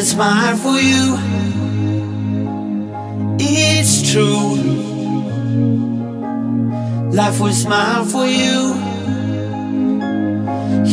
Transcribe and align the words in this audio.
it's 0.00 0.14
mine 0.14 0.56
for 0.56 0.78
you. 0.80 1.18
It's 3.38 4.10
true. 4.10 4.56
Life 7.12 7.38
was 7.38 7.66
mine 7.66 8.06
for 8.06 8.24
you. 8.24 8.58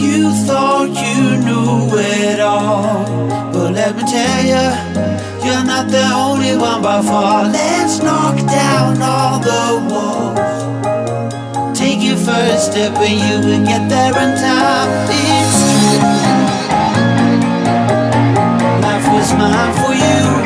You 0.03 0.29
thought 0.45 0.89
you 1.05 1.19
knew 1.45 1.97
it 1.97 2.41
all. 2.41 3.05
But 3.53 3.71
let 3.79 3.95
me 3.95 4.03
tell 4.03 4.43
you, 4.53 4.67
you're 5.45 5.63
not 5.63 5.89
the 5.89 6.05
only 6.13 6.57
one 6.57 6.81
by 6.81 7.01
far. 7.01 7.45
Let's 7.45 7.99
knock 7.99 8.35
down 8.45 9.01
all 9.01 9.39
the 9.39 9.63
walls. 9.89 11.79
Take 11.79 12.01
your 12.01 12.17
first 12.17 12.71
step 12.71 12.93
and 12.97 13.19
you 13.25 13.35
will 13.47 13.65
get 13.65 13.87
there 13.87 14.17
in 14.23 14.35
time. 14.37 15.36
smile 19.27 19.51
mine 19.51 19.73
for 19.73 19.93
you. 19.93 20.36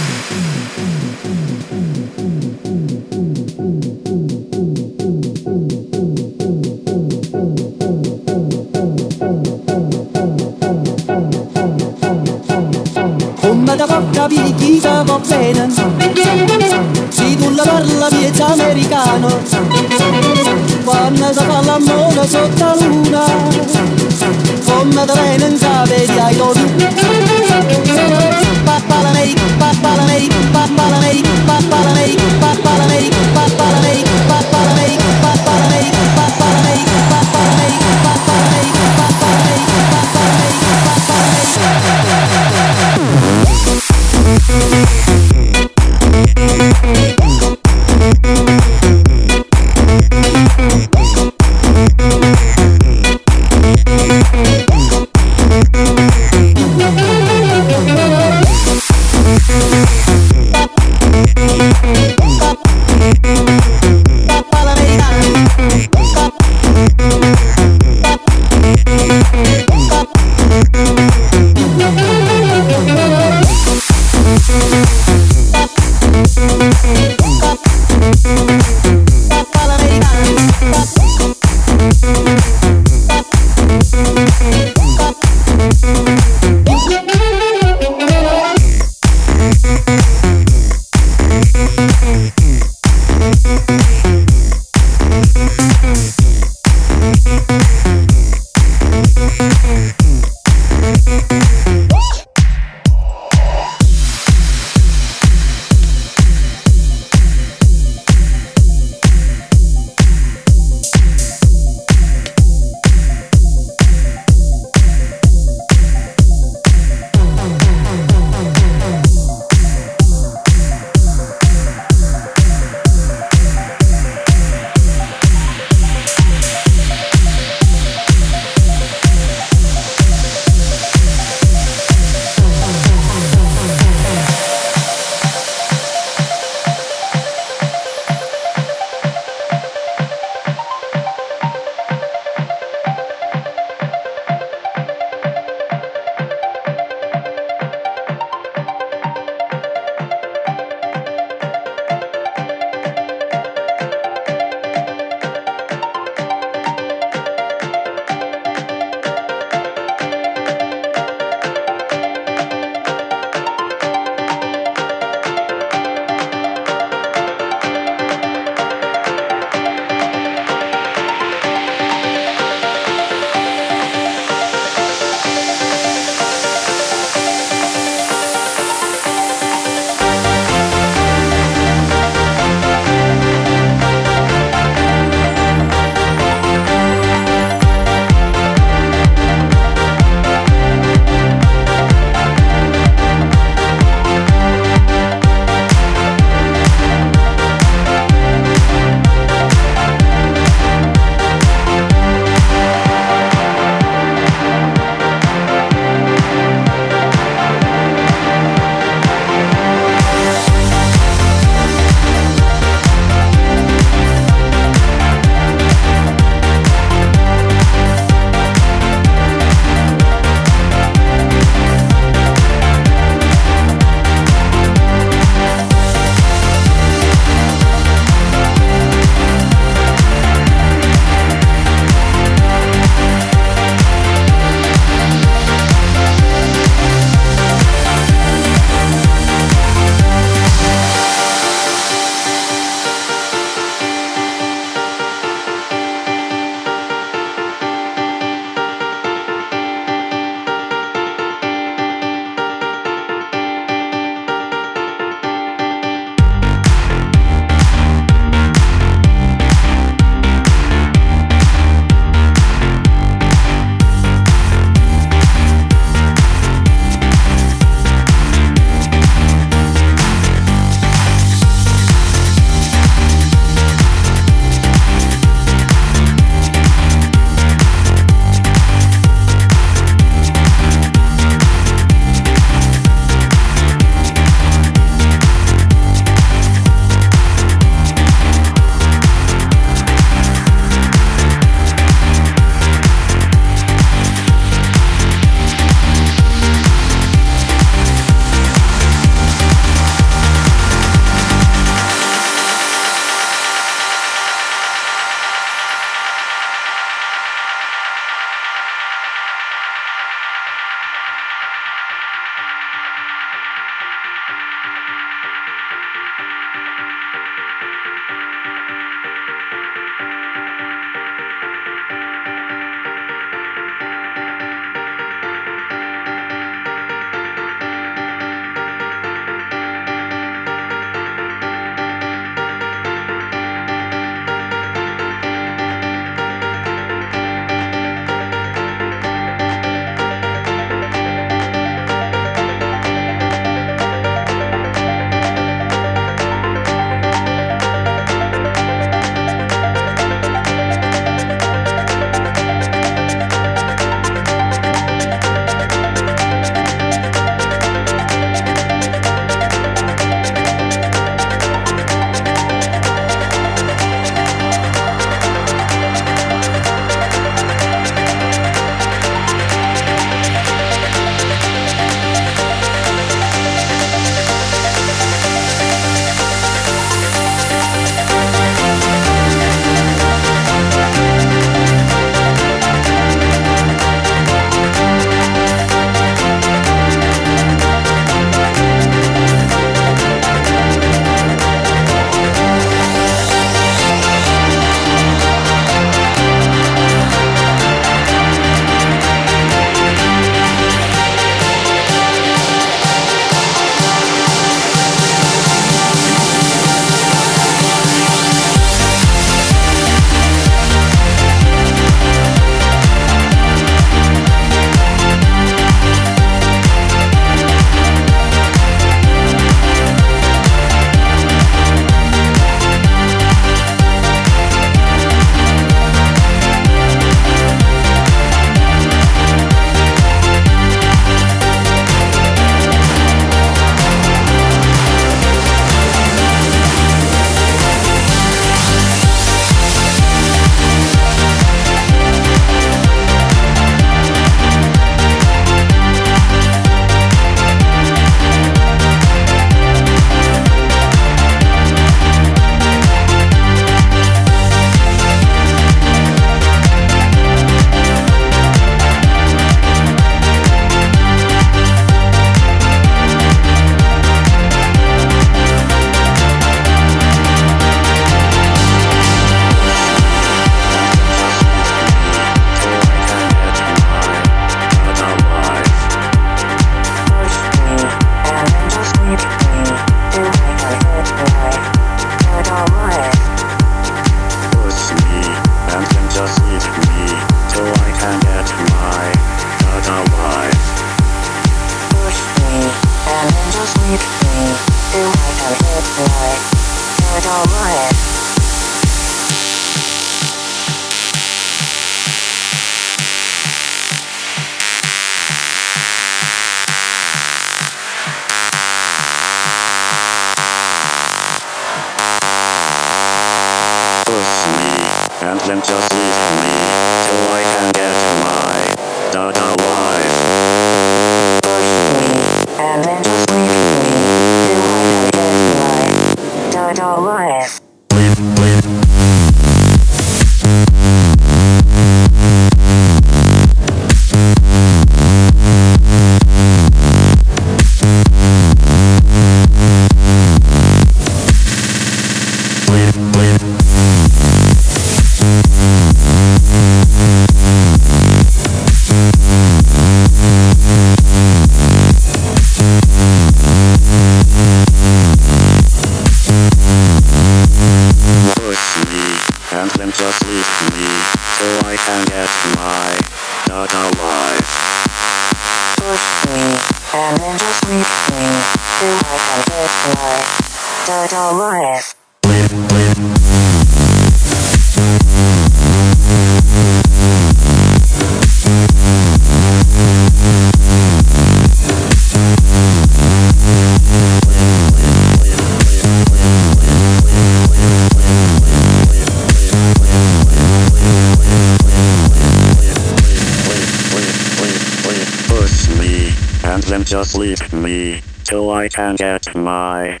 Leave 597.15 597.53
me 597.53 598.01
till 598.23 598.51
I 598.51 598.67
can 598.67 598.95
get 598.95 599.33
my 599.35 600.00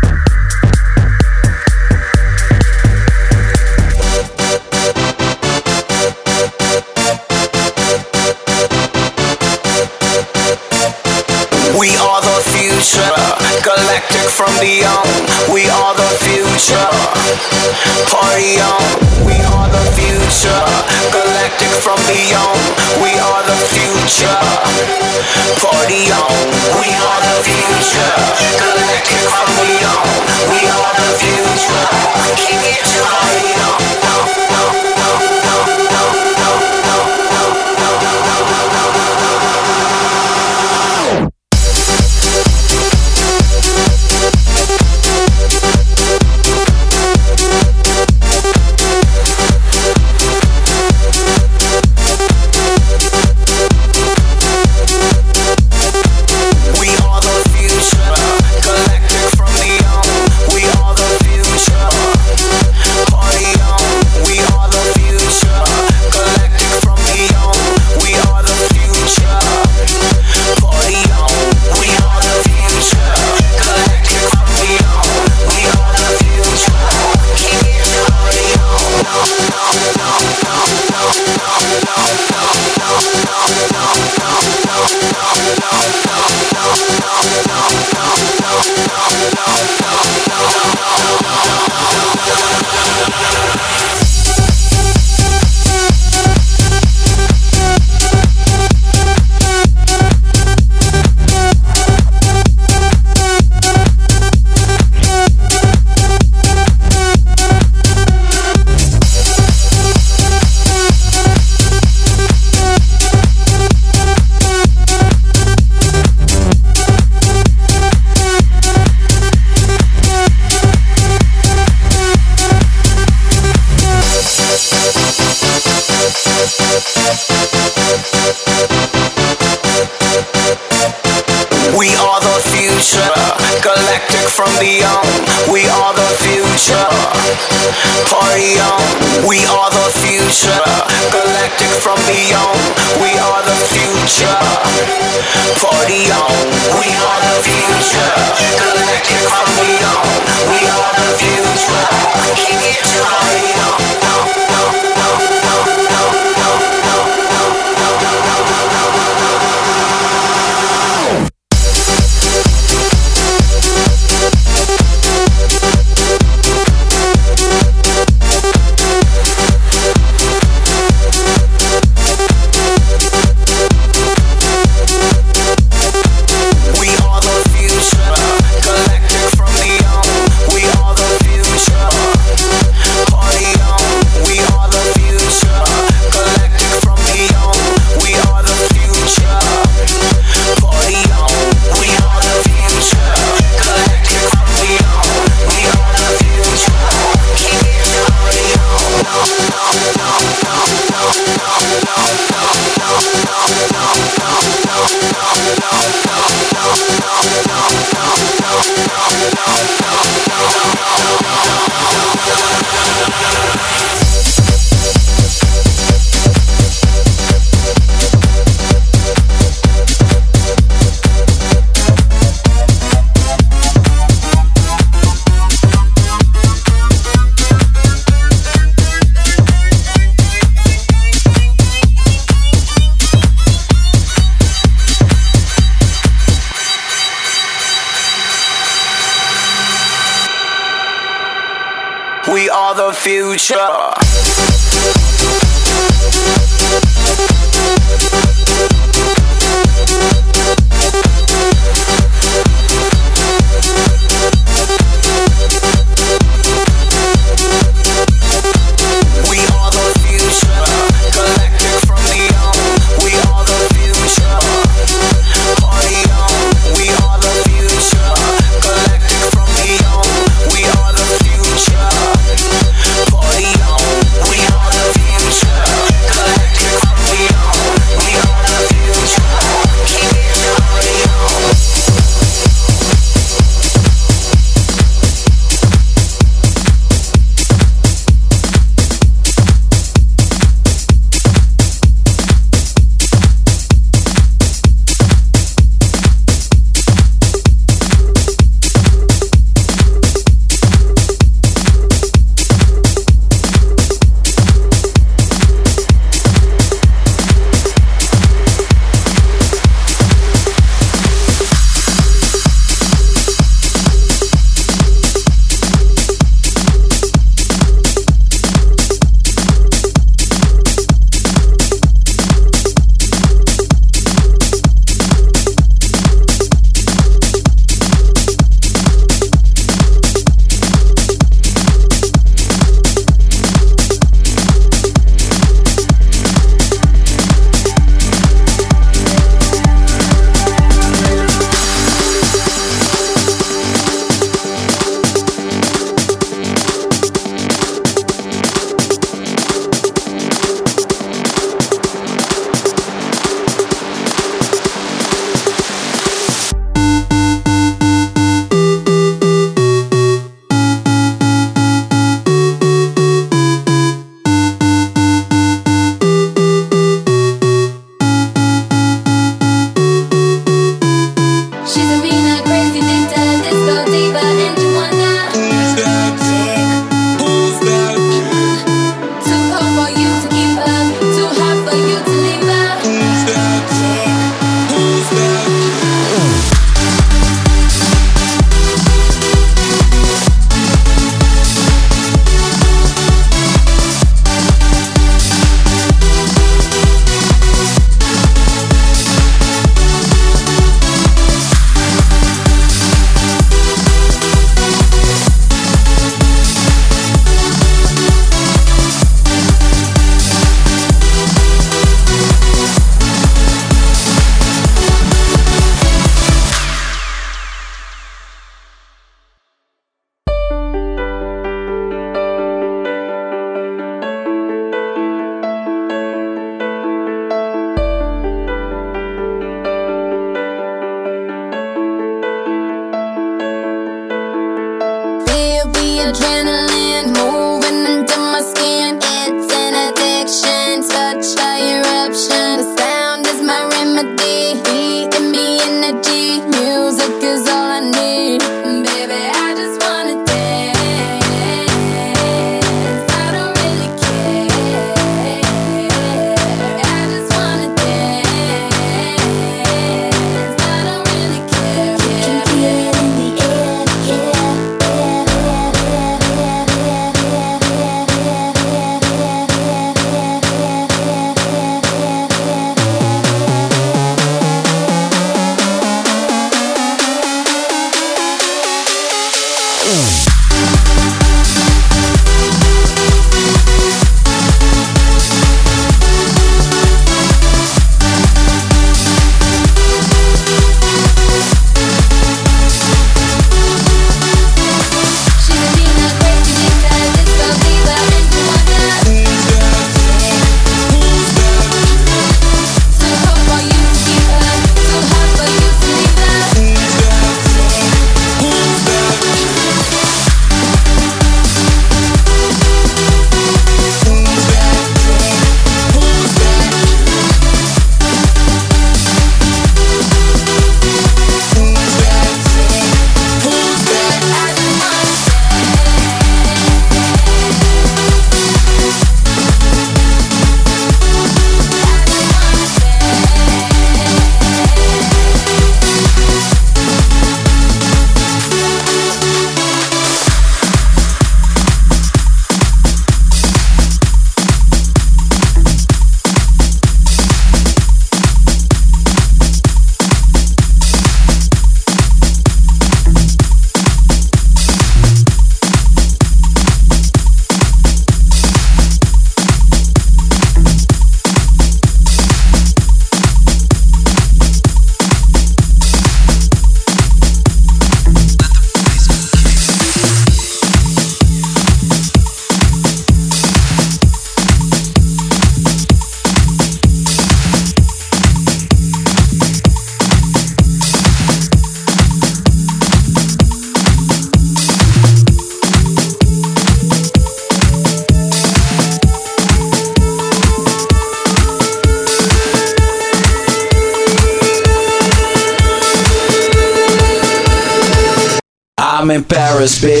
I'm 599.61 599.67
in 599.83 600.00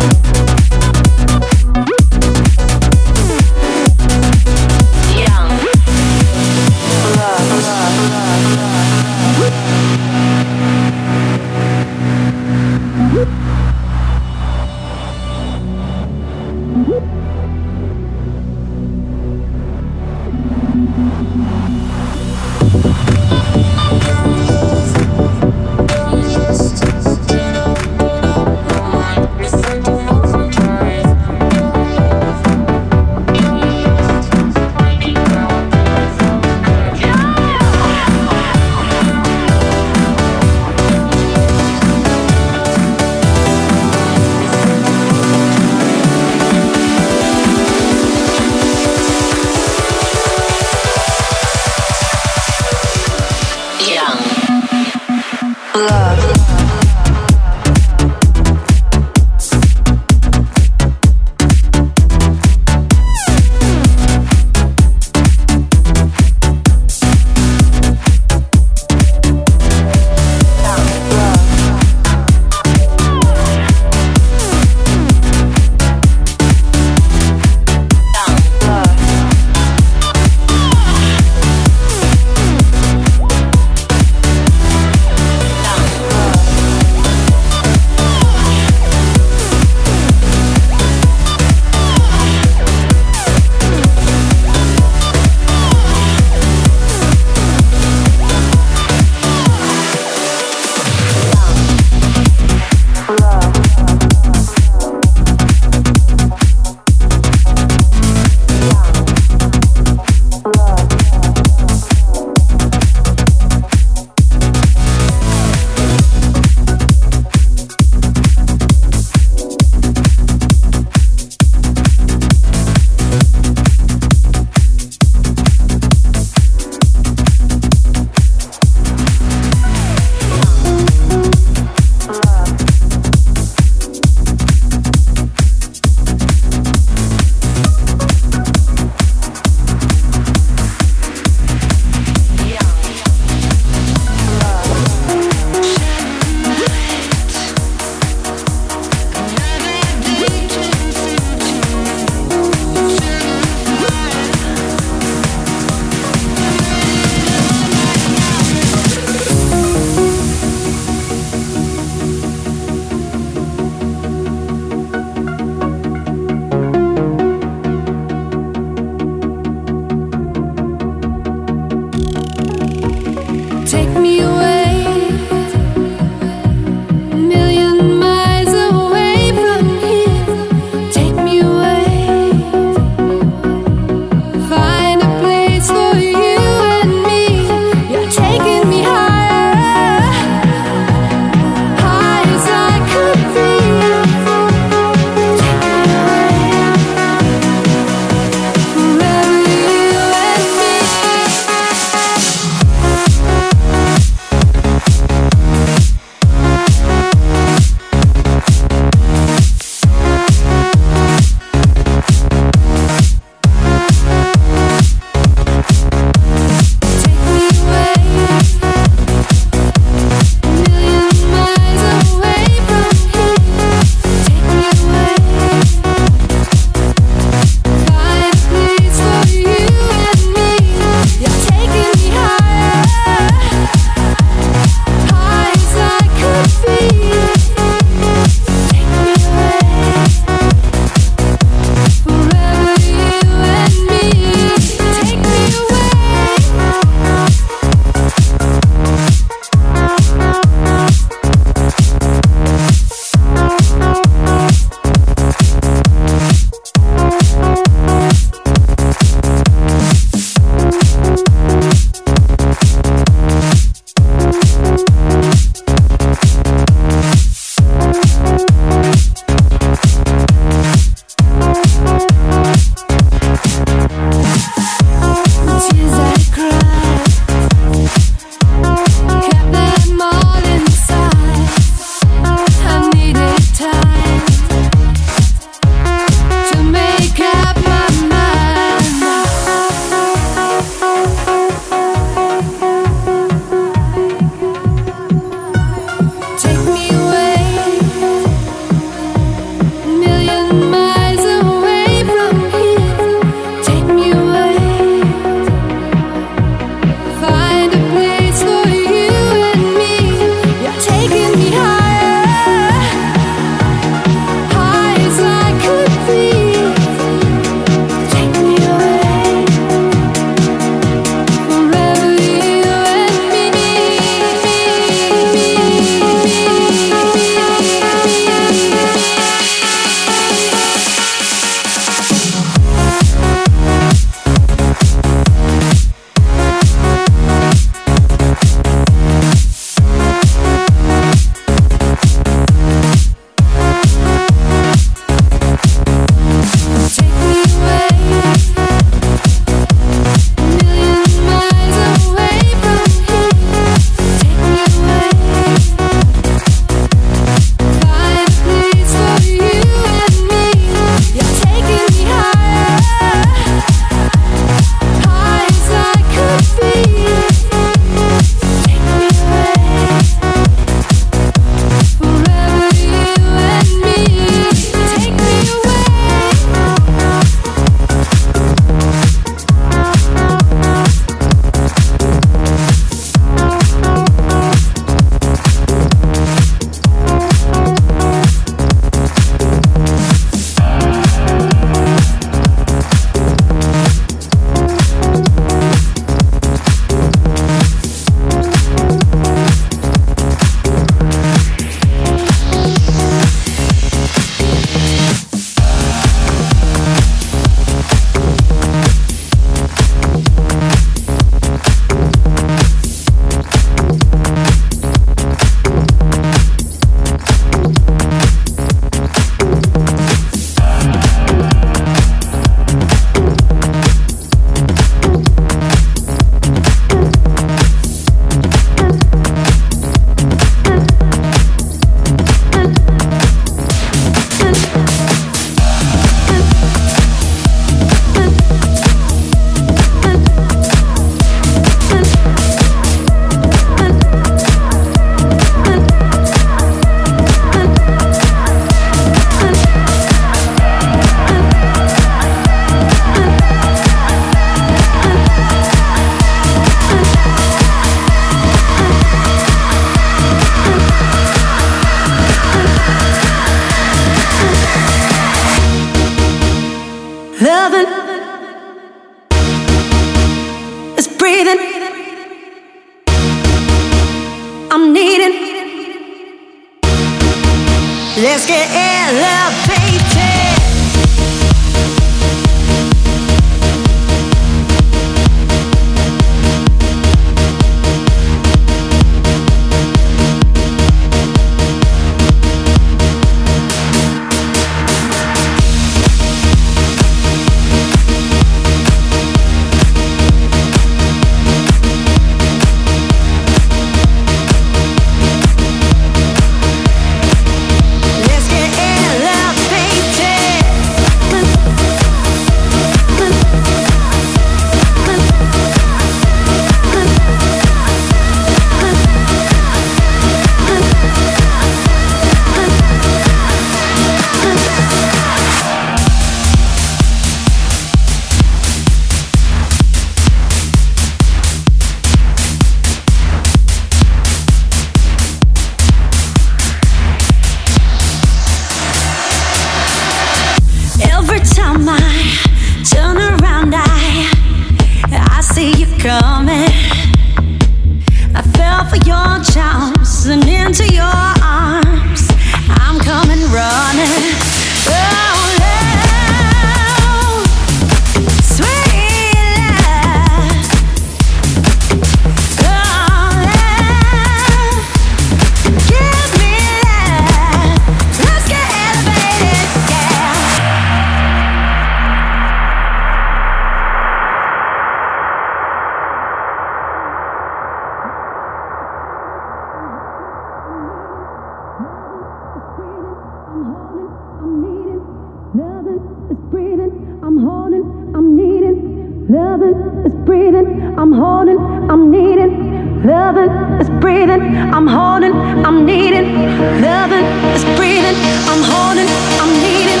I'm 591.04 591.12
holding, 591.12 591.58
I'm 591.90 592.10
needing, 592.10 593.04
loving 593.04 593.50
is 593.78 593.90
breathing. 594.00 594.40
I'm 594.72 594.86
holding, 594.86 595.34
I'm 595.62 595.84
needing, 595.84 596.32
loving 596.80 597.26
is 597.52 597.62
breathing. 597.76 598.16
I'm 598.48 598.62
holding, 598.62 599.06
I'm 599.38 599.52
needing, 599.60 600.00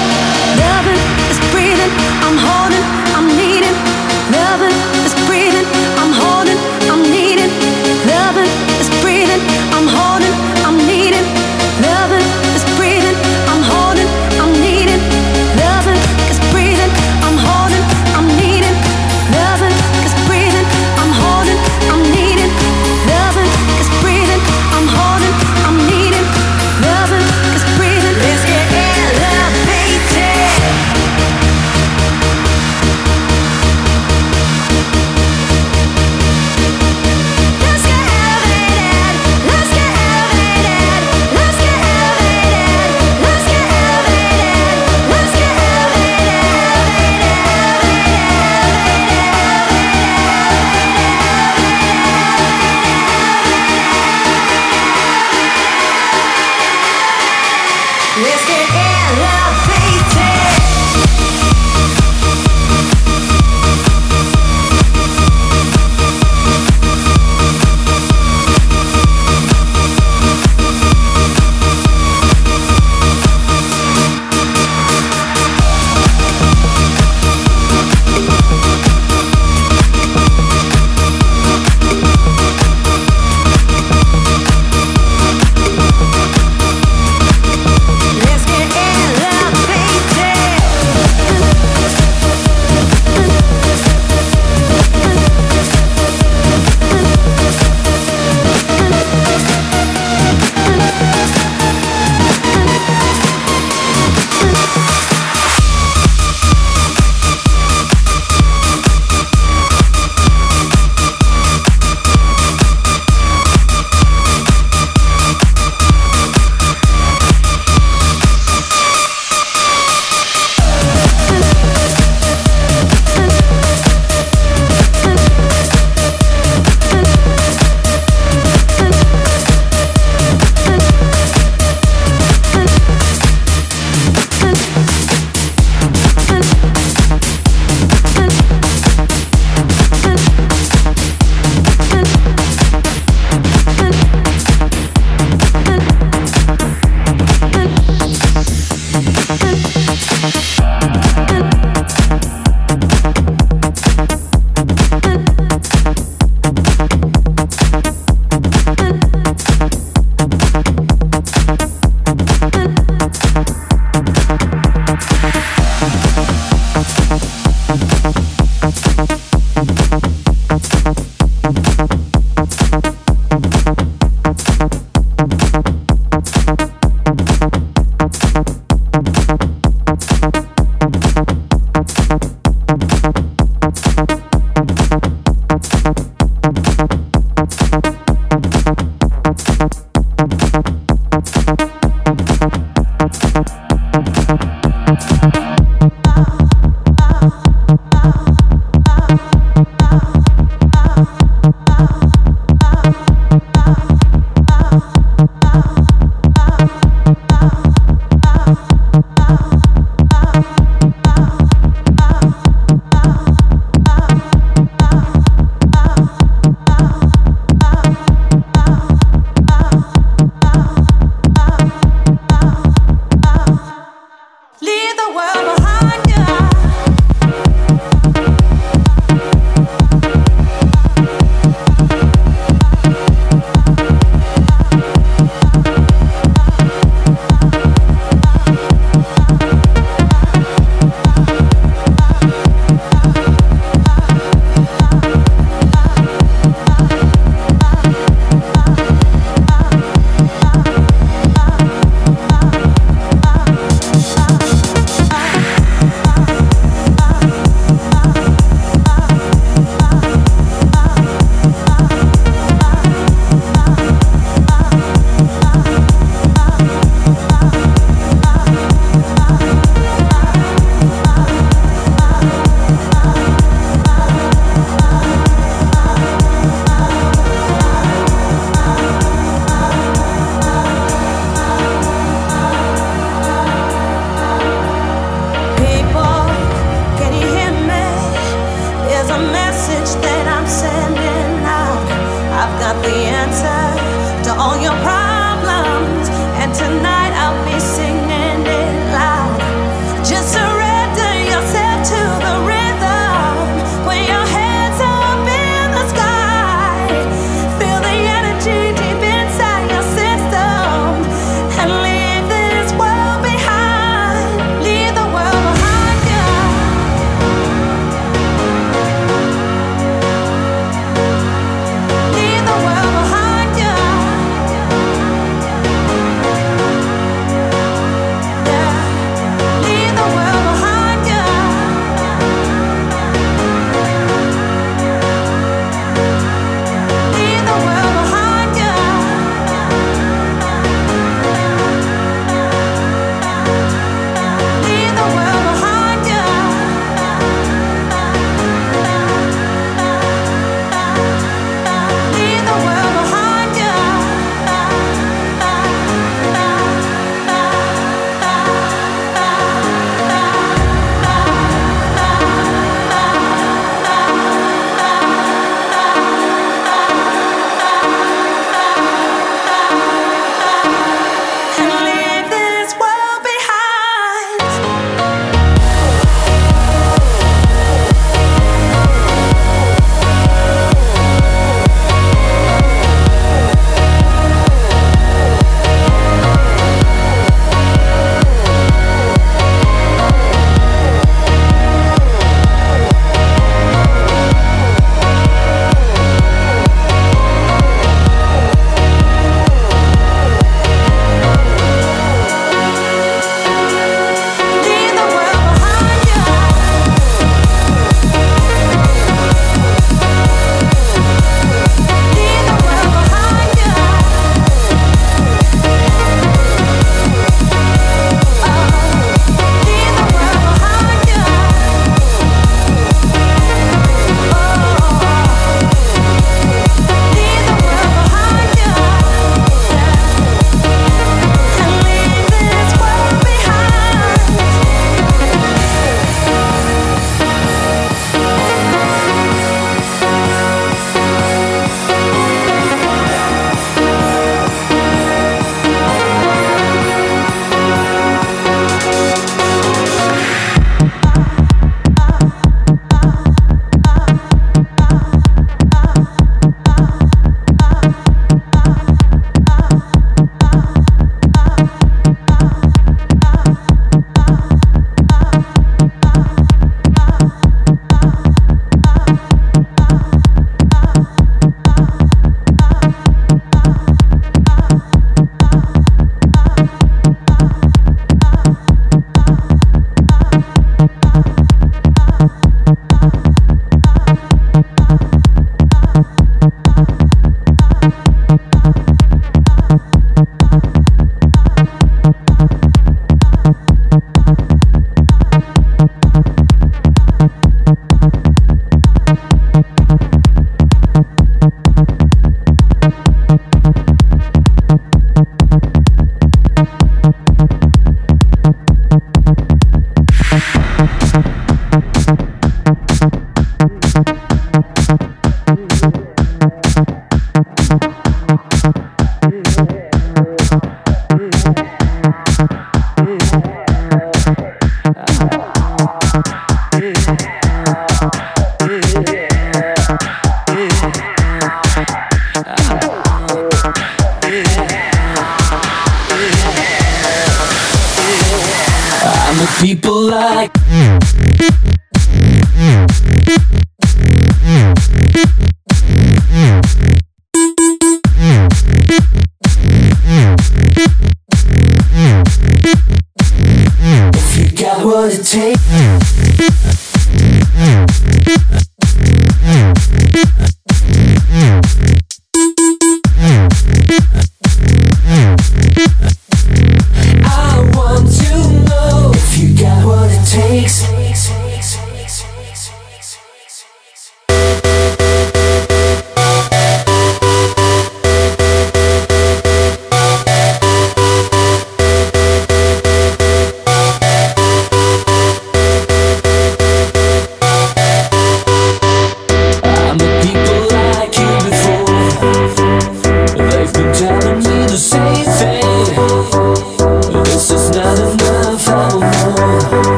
loving 0.56 1.00
is 1.28 1.38
breathing. 1.52 1.90
I'm 2.24 2.38
holding. 2.38 2.93